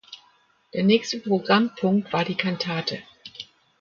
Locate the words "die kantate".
2.25-3.03